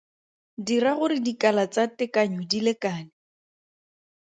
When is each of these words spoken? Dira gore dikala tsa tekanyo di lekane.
Dira 0.67 0.93
gore 0.99 1.17
dikala 1.25 1.63
tsa 1.73 1.83
tekanyo 1.97 2.41
di 2.51 2.59
lekane. 2.65 3.13